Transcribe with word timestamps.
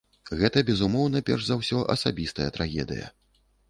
Гэта, 0.39 0.63
безумоўна, 0.69 1.23
перш 1.29 1.43
за 1.51 1.61
ўсё 1.61 1.85
асабістая 1.97 2.53
трагедыя. 2.61 3.17